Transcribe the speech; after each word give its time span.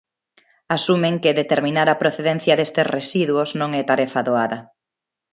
Asumen 0.75 1.15
que 1.23 1.37
determinar 1.41 1.87
a 1.91 1.99
procedencia 2.01 2.57
destes 2.59 2.87
residuos 2.97 3.49
non 3.59 3.69
é 3.81 3.83
tarefa 3.91 4.25
doada. 4.27 4.59